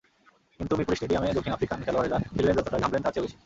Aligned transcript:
কিন্তু 0.57 0.73
মিরপুর 0.77 0.95
স্টেডিয়ামে 0.97 1.35
দক্ষিণ 1.37 1.53
আফ্রিকান 1.55 1.79
খেলোয়াড়েরা 1.85 2.17
খেললেন 2.35 2.55
যতটা, 2.59 2.77
ঘামলেন 2.83 3.01
তার 3.03 3.11
চেয়েও 3.13 3.25
বেশি। 3.25 3.37